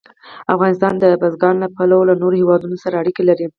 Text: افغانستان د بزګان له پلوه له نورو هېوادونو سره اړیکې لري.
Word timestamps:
افغانستان 0.53 0.93
د 0.99 1.05
بزګان 1.21 1.55
له 1.63 1.67
پلوه 1.75 2.07
له 2.09 2.15
نورو 2.21 2.39
هېوادونو 2.41 2.75
سره 2.83 2.99
اړیکې 3.01 3.23
لري. 3.29 3.45